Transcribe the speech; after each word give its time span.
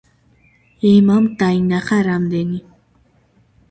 ემამ 0.93 1.29
დაინახა 1.43 2.03
რამდენი? 2.11 2.63